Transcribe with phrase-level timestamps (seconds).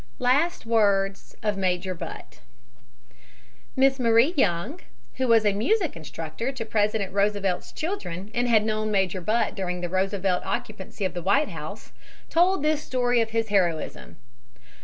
[0.17, 2.39] LAST WORDS OF MAJOR BUTT
[3.75, 4.79] Miss Marie Young,
[5.17, 9.81] who was a music instructor to President Roosevelt's children and had known Major Butt during
[9.81, 11.91] the Roosevelt occupancy of the White House,
[12.31, 14.15] told this story of his heroism.